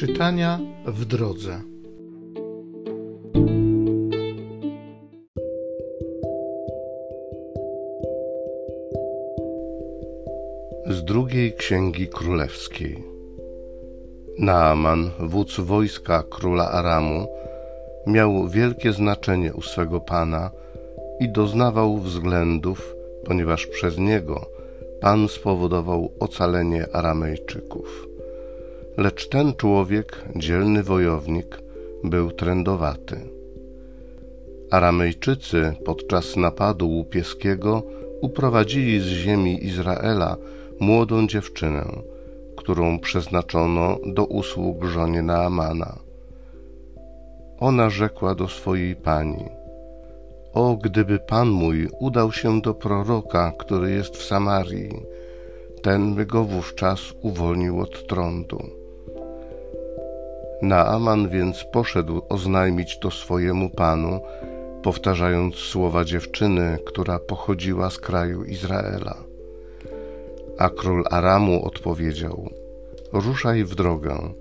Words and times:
Czytania 0.00 0.58
w 0.86 1.04
drodze. 1.04 1.60
Z 10.86 11.04
drugiej 11.04 11.52
księgi 11.52 12.08
królewskiej. 12.08 13.04
Naaman, 14.38 15.10
wódz 15.18 15.60
wojska 15.60 16.22
króla 16.30 16.70
Aramu, 16.70 17.26
miał 18.06 18.48
wielkie 18.48 18.92
znaczenie 18.92 19.54
u 19.54 19.62
swego 19.62 20.00
pana 20.00 20.50
i 21.20 21.32
doznawał 21.32 21.98
względów, 21.98 22.94
ponieważ 23.24 23.66
przez 23.66 23.98
niego 23.98 24.46
Pan 25.00 25.28
spowodował 25.28 26.12
ocalenie 26.20 26.86
Aramejczyków. 26.92 28.09
Lecz 28.96 29.28
ten 29.28 29.54
człowiek, 29.54 30.24
dzielny 30.36 30.82
wojownik, 30.82 31.62
był 32.04 32.32
trędowaty. 32.32 33.20
Aramejczycy 34.70 35.72
podczas 35.84 36.36
napadu 36.36 36.88
łupieskiego 36.88 37.82
uprowadzili 38.20 39.00
z 39.00 39.06
ziemi 39.06 39.64
Izraela 39.64 40.36
młodą 40.80 41.26
dziewczynę, 41.26 41.84
którą 42.56 42.98
przeznaczono 42.98 43.98
do 44.06 44.24
usług 44.24 44.84
żonie 44.84 45.22
Naamana. 45.22 45.98
Ona 47.58 47.90
rzekła 47.90 48.34
do 48.34 48.48
swojej 48.48 48.96
pani– 48.96 49.44
o, 50.54 50.76
gdyby 50.76 51.18
Pan 51.18 51.48
mój 51.48 51.88
udał 51.98 52.32
się 52.32 52.60
do 52.60 52.74
proroka, 52.74 53.52
który 53.58 53.90
jest 53.90 54.16
w 54.16 54.24
Samarii, 54.24 55.02
ten 55.82 56.14
by 56.14 56.26
go 56.26 56.44
wówczas 56.44 57.00
uwolnił 57.22 57.80
od 57.80 58.06
trądu. 58.06 58.79
Naaman 60.62 61.28
więc 61.28 61.64
poszedł 61.72 62.22
oznajmić 62.28 62.98
to 62.98 63.10
swojemu 63.10 63.70
panu, 63.70 64.20
powtarzając 64.82 65.54
słowa 65.54 66.04
dziewczyny, 66.04 66.78
która 66.86 67.18
pochodziła 67.18 67.90
z 67.90 67.98
kraju 67.98 68.44
Izraela. 68.44 69.16
A 70.58 70.70
król 70.70 71.04
Aramu 71.10 71.64
odpowiedział: 71.64 72.50
Ruszaj 73.12 73.64
w 73.64 73.74
drogę, 73.74 74.32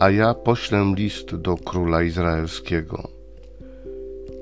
a 0.00 0.10
ja 0.10 0.34
poślę 0.34 0.92
list 0.96 1.36
do 1.36 1.56
króla 1.56 2.02
izraelskiego. 2.02 3.08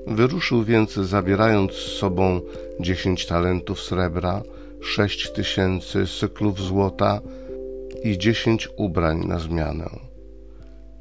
Wyruszył 0.07 0.63
więc, 0.63 0.93
zabierając 0.93 1.71
z 1.71 1.97
sobą 1.99 2.41
dziesięć 2.79 3.25
talentów 3.25 3.81
srebra, 3.81 4.41
sześć 4.81 5.31
tysięcy 5.31 6.05
cyklów 6.19 6.61
złota 6.61 7.21
i 8.03 8.17
dziesięć 8.17 8.69
ubrań 8.77 9.25
na 9.27 9.39
zmianę. 9.39 10.14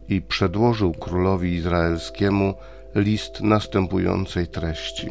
I 0.09 0.23
przedłożył 0.23 0.93
królowi 0.93 1.53
izraelskiemu 1.53 2.55
list 2.95 3.41
następującej 3.41 4.47
treści. 4.47 5.09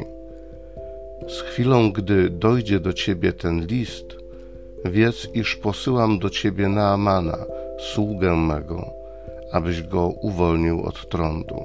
Z 1.28 1.42
chwilą, 1.42 1.92
gdy 1.92 2.30
dojdzie 2.30 2.80
do 2.80 2.94
ciebie 2.94 3.34
ten 3.34 3.66
list, 3.66 4.06
wiedz, 4.86 5.28
iż 5.34 5.56
posyłam 5.56 6.20
do 6.20 6.30
ciebie 6.30 6.68
Naamana, 6.70 7.38
sługę 7.94 8.36
mego, 8.36 8.90
abyś 9.52 9.84
go 9.84 10.08
uwolnił 10.08 10.82
od 10.82 11.10
trądu. 11.10 11.64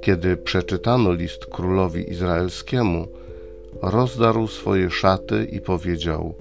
Kiedy 0.00 0.36
przeczytano 0.36 1.12
list 1.12 1.46
królowi 1.46 2.10
izraelskiemu, 2.10 3.06
rozdarł 3.82 4.46
swoje 4.46 4.90
szaty 4.90 5.44
i 5.44 5.60
powiedział: 5.60 6.34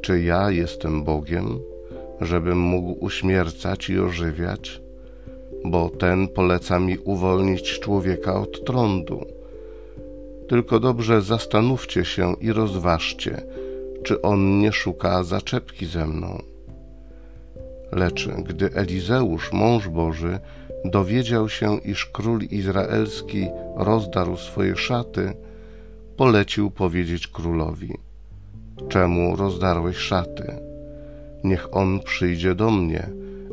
Czy 0.00 0.22
ja 0.22 0.50
jestem 0.50 1.04
Bogiem, 1.04 1.60
żebym 2.20 2.58
mógł 2.58 3.04
uśmiercać 3.04 3.90
i 3.90 3.98
ożywiać? 3.98 4.80
Bo 5.64 5.90
ten 5.90 6.28
poleca 6.28 6.78
mi 6.78 6.98
uwolnić 6.98 7.80
człowieka 7.80 8.40
od 8.40 8.64
trądu. 8.64 9.26
Tylko 10.48 10.80
dobrze 10.80 11.22
zastanówcie 11.22 12.04
się 12.04 12.34
i 12.40 12.52
rozważcie, 12.52 13.42
czy 14.02 14.22
on 14.22 14.60
nie 14.60 14.72
szuka 14.72 15.22
zaczepki 15.22 15.86
ze 15.86 16.06
mną. 16.06 16.42
Lecz 17.92 18.28
gdy 18.28 18.74
Elizeusz, 18.74 19.52
mąż 19.52 19.88
Boży, 19.88 20.38
dowiedział 20.84 21.48
się, 21.48 21.78
iż 21.78 22.06
król 22.06 22.40
izraelski 22.50 23.48
rozdarł 23.76 24.36
swoje 24.36 24.76
szaty, 24.76 25.32
polecił 26.16 26.70
powiedzieć 26.70 27.28
królowi: 27.28 27.98
Czemu 28.88 29.36
rozdarłeś 29.36 29.96
szaty? 29.96 30.73
Niech 31.44 31.76
on 31.76 32.00
przyjdzie 32.00 32.54
do 32.54 32.70
mnie, 32.70 33.10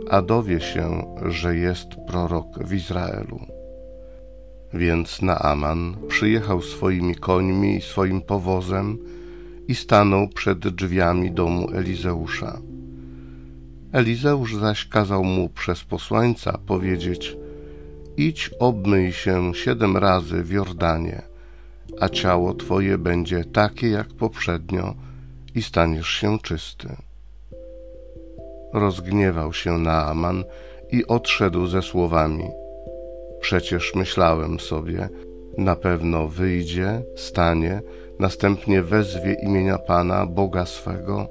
a 0.09 0.21
dowie 0.21 0.59
się, 0.59 1.15
że 1.25 1.55
jest 1.55 1.87
prorok 2.07 2.59
w 2.59 2.73
Izraelu. 2.73 3.39
Więc 4.73 5.21
Naaman 5.21 5.95
przyjechał 6.07 6.61
swoimi 6.61 7.15
końmi 7.15 7.75
i 7.75 7.81
swoim 7.81 8.21
powozem 8.21 8.97
i 9.67 9.75
stanął 9.75 10.27
przed 10.27 10.59
drzwiami 10.59 11.31
domu 11.31 11.67
Elizeusza. 11.73 12.61
Elizeusz 13.91 14.55
zaś 14.55 14.87
kazał 14.87 15.23
mu 15.23 15.49
przez 15.49 15.83
posłańca 15.83 16.57
powiedzieć: 16.65 17.37
Idź, 18.17 18.51
obmyj 18.59 19.13
się 19.13 19.53
siedem 19.55 19.97
razy 19.97 20.43
w 20.43 20.51
Jordanie, 20.51 21.21
a 21.99 22.09
ciało 22.09 22.53
twoje 22.53 22.97
będzie 22.97 23.45
takie 23.45 23.89
jak 23.89 24.07
poprzednio 24.07 24.95
i 25.55 25.61
staniesz 25.61 26.09
się 26.09 26.39
czysty. 26.39 26.95
Rozgniewał 28.73 29.53
się 29.53 29.77
Naaman 29.77 30.43
i 30.91 31.07
odszedł 31.07 31.67
ze 31.67 31.81
słowami: 31.81 32.49
Przecież 33.41 33.95
myślałem 33.95 34.59
sobie, 34.59 35.09
na 35.57 35.75
pewno 35.75 36.27
wyjdzie, 36.27 37.01
stanie, 37.15 37.81
następnie 38.19 38.81
wezwie 38.81 39.33
imienia 39.43 39.77
Pana, 39.77 40.25
Boga 40.25 40.65
swego 40.65 41.27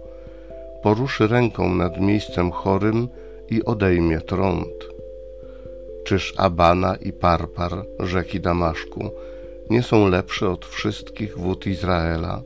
poruszy 0.83 1.27
ręką 1.27 1.75
nad 1.75 2.01
miejscem 2.01 2.51
chorym 2.51 3.09
i 3.51 3.65
odejmie 3.65 4.21
trąd. 4.21 4.89
Czyż 6.05 6.34
Abana 6.37 6.97
i 6.97 7.12
Parpar, 7.12 7.72
rzeki 7.99 8.41
Damaszku, 8.41 9.11
nie 9.71 9.83
są 9.83 10.09
lepsze 10.09 10.49
od 10.49 10.67
wszystkich 10.67 11.39
wód 11.39 11.67
Izraela? 11.67 12.43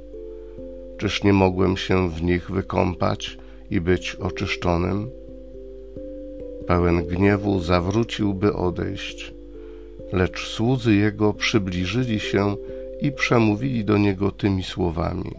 Czyż 0.99 1.25
nie 1.25 1.32
mogłem 1.32 1.76
się 1.76 2.11
w 2.11 2.22
nich 2.22 2.50
wykąpać 2.50 3.38
i 3.74 3.80
być 3.80 4.14
oczyszczonym? 4.14 5.10
Pełen 6.66 7.06
gniewu 7.06 7.60
zawrócił, 7.60 8.34
by 8.34 8.52
odejść, 8.52 9.34
lecz 10.12 10.46
słudzy 10.48 10.94
jego 10.94 11.34
przybliżyli 11.34 12.20
się 12.20 12.56
i 13.00 13.12
przemówili 13.12 13.84
do 13.84 13.98
niego 13.98 14.30
tymi 14.30 14.62
słowami: 14.62 15.30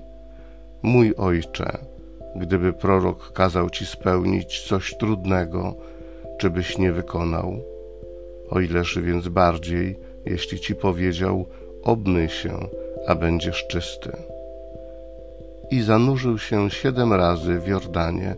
Mój 0.81 1.15
ojcze, 1.15 1.77
Gdyby 2.35 2.73
prorok 2.73 3.31
kazał 3.31 3.69
ci 3.69 3.85
spełnić 3.85 4.67
coś 4.67 4.97
trudnego, 4.97 5.75
czy 6.37 6.49
byś 6.49 6.77
nie 6.77 6.91
wykonał? 6.91 7.59
O 8.49 8.59
ileż 8.59 8.99
więc 8.99 9.27
bardziej, 9.27 9.95
jeśli 10.25 10.59
ci 10.59 10.75
powiedział, 10.75 11.45
obmyj 11.83 12.29
się, 12.29 12.67
a 13.07 13.15
będziesz 13.15 13.67
czysty. 13.67 14.34
I 15.71 15.81
zanurzył 15.81 16.37
się 16.37 16.69
siedem 16.69 17.13
razy 17.13 17.59
w 17.59 17.67
Jordanie 17.67 18.35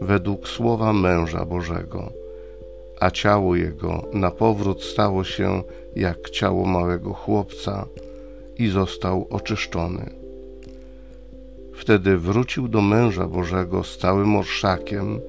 według 0.00 0.48
słowa 0.48 0.92
męża 0.92 1.44
Bożego, 1.44 2.12
a 3.00 3.10
ciało 3.10 3.56
jego 3.56 4.02
na 4.12 4.30
powrót 4.30 4.82
stało 4.82 5.24
się 5.24 5.62
jak 5.96 6.30
ciało 6.30 6.66
małego 6.66 7.12
chłopca 7.12 7.86
i 8.56 8.68
został 8.68 9.26
oczyszczony. 9.30 10.10
Wtedy 11.74 12.18
wrócił 12.18 12.68
do 12.68 12.80
męża 12.80 13.26
Bożego 13.26 13.84
z 13.84 13.98
całym 13.98 14.36
orszakiem, 14.36 15.20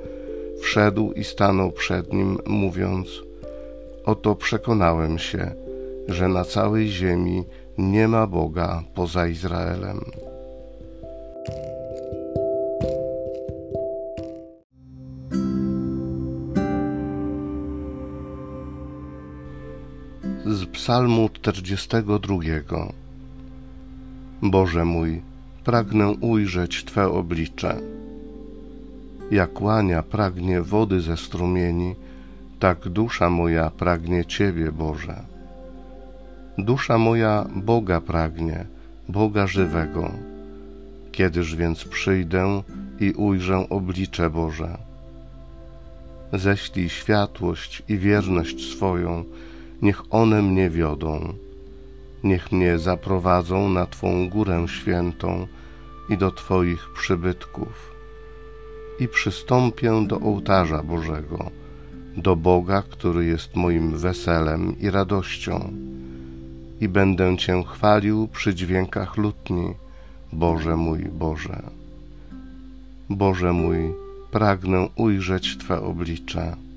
wszedł 0.62 1.12
i 1.12 1.24
stanął 1.24 1.72
przed 1.72 2.14
nim, 2.14 2.38
mówiąc: 2.46 3.08
Oto 4.06 4.36
przekonałem 4.36 5.20
się, 5.20 5.52
że 6.08 6.28
na 6.28 6.44
całej 6.44 6.88
ziemi 6.88 7.44
nie 7.78 8.08
ma 8.08 8.28
Boga 8.28 8.84
poza 8.96 9.28
Izraelem. 9.28 10.29
Z 20.50 20.66
Psalmu 20.66 21.30
42 21.30 22.38
Boże 24.42 24.86
mój, 24.86 25.22
pragnę 25.64 26.10
ujrzeć 26.10 26.84
Twe 26.84 27.08
oblicze. 27.10 27.82
Jak 29.32 29.62
łania 29.62 30.04
pragnie 30.04 30.62
wody 30.62 31.02
ze 31.02 31.18
strumieni, 31.18 31.96
tak 32.60 32.90
dusza 32.90 33.30
moja 33.30 33.70
pragnie 33.70 34.26
Ciebie, 34.26 34.72
Boże. 34.72 35.24
Dusza 36.58 36.98
moja 36.98 37.46
Boga 37.56 38.02
pragnie, 38.02 38.66
Boga 39.10 39.48
żywego. 39.48 40.12
Kiedyż 41.12 41.56
więc 41.56 41.86
przyjdę 41.86 42.64
i 43.00 43.12
ujrzę 43.12 43.70
oblicze 43.70 44.30
Boże? 44.30 44.78
ześlij 46.34 46.90
światłość 46.90 47.84
i 47.90 47.98
wierność 47.98 48.72
swoją, 48.72 49.24
niech 49.82 50.04
one 50.10 50.42
mnie 50.42 50.70
wiodą. 50.70 51.34
Niech 52.24 52.52
mnie 52.52 52.80
zaprowadzą 52.80 53.70
na 53.70 53.86
Twą 53.86 54.30
górę 54.30 54.66
świętą 54.68 55.48
i 56.10 56.18
do 56.18 56.32
Twoich 56.32 56.90
przybytków. 56.94 57.92
I 59.00 59.08
przystąpię 59.08 60.08
do 60.08 60.20
ołtarza 60.20 60.84
Bożego, 60.84 61.52
do 62.18 62.36
Boga, 62.36 62.82
który 62.82 63.26
jest 63.26 63.56
moim 63.56 63.98
weselem 63.98 64.80
i 64.80 64.90
radością. 64.90 65.74
I 66.82 66.88
będę 66.88 67.38
Cię 67.38 67.64
chwalił 67.64 68.28
przy 68.28 68.56
dźwiękach 68.56 69.18
lutni, 69.18 69.74
Boże 70.34 70.76
mój 70.76 71.00
Boże. 71.00 71.62
Boże 73.10 73.54
mój, 73.54 73.78
pragnę 74.32 74.90
ujrzeć 74.96 75.58
Twe 75.58 75.82
oblicze. 75.82 76.69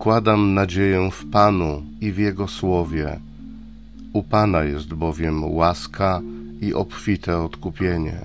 Pokładam 0.00 0.54
nadzieję 0.54 1.10
w 1.10 1.30
Panu 1.30 1.82
i 2.00 2.12
w 2.12 2.18
Jego 2.18 2.48
słowie. 2.48 3.20
U 4.12 4.22
Pana 4.22 4.62
jest 4.62 4.94
bowiem 4.94 5.54
łaska 5.54 6.20
i 6.60 6.74
obfite 6.74 7.38
odkupienie. 7.38 8.18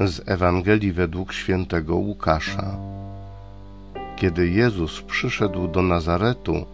Z 0.00 0.28
Ewangelii 0.28 0.92
według 0.92 1.32
świętego 1.32 1.96
Łukasza. 1.96 2.76
Kiedy 4.16 4.48
Jezus 4.48 5.02
przyszedł 5.02 5.68
do 5.68 5.82
Nazaretu, 5.82 6.64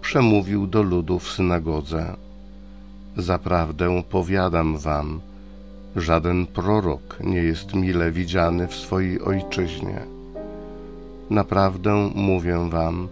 przemówił 0.00 0.66
do 0.66 0.82
ludu 0.82 1.18
w 1.18 1.30
synagodze. 1.30 2.16
Zaprawdę 3.16 4.02
powiadam 4.10 4.78
wam, 4.78 5.20
żaden 5.96 6.46
prorok 6.46 7.16
nie 7.20 7.42
jest 7.42 7.74
mile 7.74 8.12
widziany 8.12 8.66
w 8.66 8.74
swojej 8.74 9.20
ojczyźnie. 9.20 10.00
Naprawdę 11.30 12.10
mówię 12.14 12.68
wam, 12.70 13.08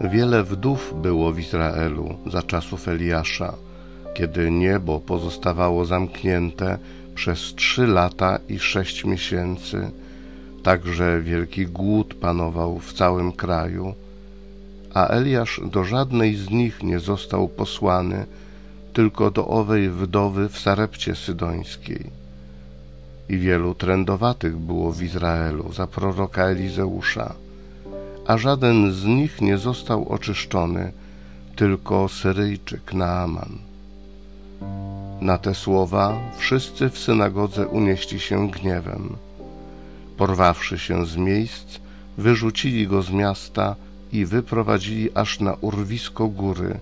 wiele 0.00 0.44
wdów 0.44 0.94
było 1.02 1.32
w 1.32 1.38
Izraelu 1.38 2.14
za 2.26 2.42
czasów 2.42 2.88
Eliasza, 2.88 3.54
kiedy 4.14 4.50
niebo 4.50 5.00
pozostawało 5.00 5.84
zamknięte 5.84 6.78
przez 7.14 7.54
trzy 7.54 7.86
lata 7.86 8.38
i 8.48 8.58
sześć 8.58 9.04
miesięcy, 9.04 9.90
także 10.62 11.20
wielki 11.20 11.66
głód 11.66 12.14
panował 12.14 12.78
w 12.78 12.92
całym 12.92 13.32
kraju, 13.32 13.94
a 14.94 15.08
Eliasz 15.08 15.60
do 15.72 15.84
żadnej 15.84 16.36
z 16.36 16.50
nich 16.50 16.82
nie 16.82 17.00
został 17.00 17.48
posłany, 17.48 18.26
tylko 18.94 19.30
do 19.30 19.48
owej 19.48 19.90
wdowy 19.90 20.48
w 20.48 20.58
Sarepcie 20.58 21.14
Sydońskiej. 21.14 22.10
I 23.28 23.38
wielu 23.38 23.74
trędowatych 23.74 24.56
było 24.56 24.92
w 24.92 25.02
Izraelu 25.02 25.72
za 25.72 25.86
proroka 25.86 26.42
Elizeusza, 26.42 27.34
a 28.26 28.38
żaden 28.38 28.92
z 28.92 29.04
nich 29.04 29.40
nie 29.40 29.58
został 29.58 30.08
oczyszczony, 30.08 30.92
tylko 31.56 32.08
Syryjczyk 32.08 32.92
Naaman. 32.92 33.58
Na 35.20 35.38
te 35.38 35.54
słowa 35.54 36.20
wszyscy 36.36 36.90
w 36.90 36.98
synagodze 36.98 37.68
unieśli 37.68 38.20
się 38.20 38.50
gniewem. 38.50 39.16
Porwawszy 40.16 40.78
się 40.78 41.06
z 41.06 41.16
miejsc, 41.16 41.80
wyrzucili 42.18 42.86
go 42.86 43.02
z 43.02 43.10
miasta 43.10 43.76
i 44.12 44.26
wyprowadzili 44.26 45.14
aż 45.14 45.40
na 45.40 45.54
urwisko 45.60 46.28
góry, 46.28 46.80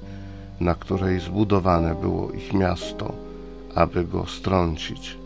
na 0.61 0.75
której 0.75 1.21
zbudowane 1.21 1.95
było 1.95 2.33
ich 2.33 2.53
miasto, 2.55 3.13
aby 3.75 4.05
go 4.05 4.27
strącić. 4.27 5.17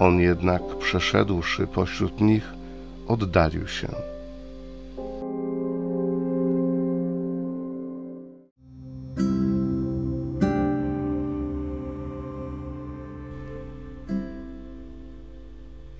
On 0.00 0.20
jednak, 0.20 0.62
przeszedłszy 0.78 1.66
pośród 1.66 2.20
nich, 2.20 2.52
oddalił 3.08 3.68
się. 3.68 3.88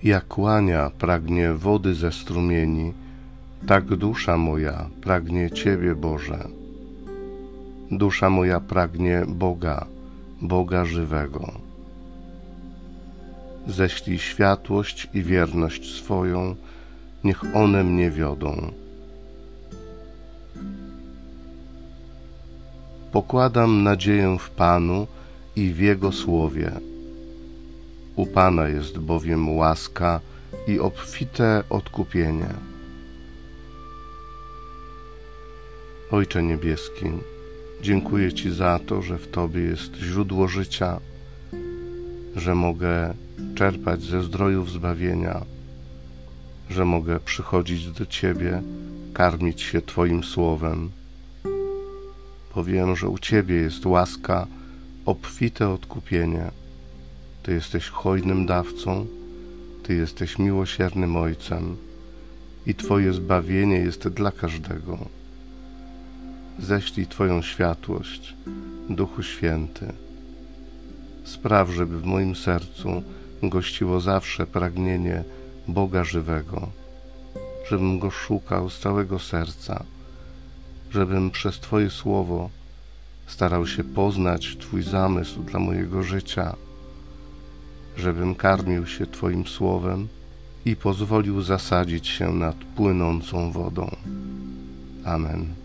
Jak 0.03 0.37
łania 0.37 0.91
pragnie 0.97 1.53
wody 1.53 1.95
ze 1.95 2.11
strumieni, 2.11 2.93
tak 3.67 3.85
dusza 3.85 4.37
moja 4.37 4.89
pragnie 5.01 5.51
Ciebie, 5.51 5.95
Boże. 5.95 6.64
Dusza 7.91 8.29
moja 8.29 8.59
pragnie 8.59 9.23
Boga, 9.27 9.85
Boga 10.41 10.85
żywego. 10.85 11.51
Ześlij 13.67 14.19
światłość 14.19 15.07
i 15.13 15.23
wierność 15.23 15.95
swoją, 15.95 16.55
niech 17.23 17.55
one 17.55 17.83
mnie 17.83 18.11
wiodą. 18.11 18.71
Pokładam 23.11 23.83
nadzieję 23.83 24.37
w 24.39 24.49
Panu 24.49 25.07
i 25.55 25.73
w 25.73 25.79
Jego 25.79 26.11
słowie. 26.11 26.71
U 28.15 28.25
Pana 28.25 28.67
jest 28.67 28.97
bowiem 28.99 29.57
łaska 29.57 30.19
i 30.67 30.79
obfite 30.79 31.63
odkupienie. 31.69 32.49
Ojcze 36.11 36.43
Niebieski, 36.43 37.05
dziękuję 37.85 38.33
Ci 38.33 38.51
za 38.51 38.79
to, 38.79 39.01
że 39.01 39.17
w 39.17 39.27
Tobie 39.27 39.61
jest 39.61 39.95
źródło 39.95 40.47
życia, 40.47 40.99
że 42.35 42.55
mogę 42.55 43.13
czerpać 43.55 44.01
ze 44.01 44.23
zdrojów 44.23 44.71
zbawienia, 44.71 45.41
że 46.69 46.85
mogę 46.85 47.19
przychodzić 47.19 47.87
do 47.87 48.05
Ciebie, 48.05 48.61
karmić 49.13 49.61
się 49.61 49.81
Twoim 49.81 50.23
słowem. 50.23 50.91
Powiem, 52.53 52.95
że 52.95 53.09
u 53.09 53.17
Ciebie 53.19 53.55
jest 53.55 53.85
łaska, 53.85 54.47
obfite 55.05 55.69
odkupienie. 55.69 56.51
Ty 57.43 57.53
jesteś 57.53 57.87
hojnym 57.89 58.45
dawcą, 58.45 59.05
Ty 59.83 59.93
jesteś 59.93 60.39
miłosiernym 60.39 61.17
Ojcem 61.17 61.77
i 62.67 62.75
Twoje 62.75 63.13
zbawienie 63.13 63.77
jest 63.77 64.07
dla 64.07 64.31
każdego. 64.31 65.24
Ześlij 66.59 67.07
Twoją 67.07 67.41
światłość, 67.41 68.35
Duchu 68.89 69.23
Święty. 69.23 69.93
Spraw, 71.23 71.69
żeby 71.69 71.99
w 71.99 72.05
moim 72.05 72.35
sercu 72.35 73.03
gościło 73.43 73.99
zawsze 73.99 74.47
pragnienie 74.47 75.23
Boga 75.67 76.03
żywego, 76.03 76.69
żebym 77.69 77.99
Go 77.99 78.11
szukał 78.11 78.69
z 78.69 78.79
całego 78.79 79.19
serca, 79.19 79.83
żebym 80.91 81.31
przez 81.31 81.59
Twoje 81.59 81.89
słowo 81.89 82.49
starał 83.27 83.67
się 83.67 83.83
poznać 83.83 84.57
Twój 84.59 84.83
zamysł 84.83 85.43
dla 85.43 85.59
mojego 85.59 86.03
życia 86.03 86.55
żebym 87.97 88.35
karmił 88.35 88.87
się 88.87 89.07
Twoim 89.07 89.47
słowem 89.47 90.07
i 90.65 90.75
pozwolił 90.75 91.41
zasadzić 91.41 92.07
się 92.07 92.33
nad 92.33 92.55
płynącą 92.55 93.51
wodą. 93.51 93.95
Amen. 95.05 95.64